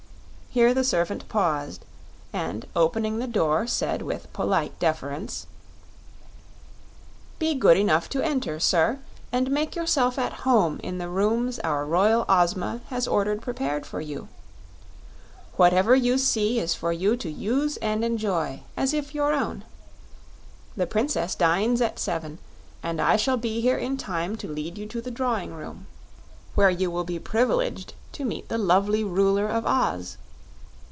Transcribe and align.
Here 0.53 0.73
the 0.73 0.83
servant 0.83 1.29
paused, 1.29 1.85
and 2.33 2.65
opening 2.75 3.19
the 3.19 3.25
door 3.27 3.65
said 3.67 4.01
with 4.01 4.33
polite 4.33 4.77
deference: 4.79 5.47
"Be 7.39 7.55
good 7.55 7.77
enough 7.77 8.09
to 8.09 8.21
enter, 8.21 8.59
sir, 8.59 8.99
and 9.31 9.49
make 9.49 9.77
yourself 9.77 10.19
at 10.19 10.41
home 10.43 10.81
in 10.83 10.97
the 10.97 11.07
rooms 11.07 11.57
our 11.59 11.85
Royal 11.85 12.25
Ozma 12.27 12.81
has 12.89 13.07
ordered 13.07 13.41
prepared 13.41 13.85
for 13.85 14.01
you. 14.01 14.27
Whatever 15.55 15.95
you 15.95 16.17
see 16.17 16.59
is 16.59 16.75
for 16.75 16.91
you 16.91 17.15
to 17.15 17.31
use 17.31 17.77
and 17.77 18.03
enjoy, 18.03 18.63
as 18.75 18.93
if 18.93 19.15
your 19.15 19.31
own. 19.33 19.63
The 20.75 20.85
Princess 20.85 21.33
dines 21.33 21.79
at 21.79 21.97
seven, 21.97 22.39
and 22.83 22.99
I 22.99 23.15
shall 23.15 23.37
be 23.37 23.61
here 23.61 23.77
in 23.77 23.95
time 23.95 24.35
to 24.35 24.51
lead 24.51 24.77
you 24.77 24.85
to 24.87 24.99
the 24.99 25.11
drawing 25.11 25.53
room, 25.53 25.87
where 26.55 26.69
you 26.69 26.91
will 26.91 27.05
be 27.05 27.19
privileged 27.19 27.93
to 28.11 28.25
meet 28.25 28.49
the 28.49 28.57
lovely 28.57 29.05
Ruler 29.05 29.47
of 29.47 29.65
Oz. 29.65 30.17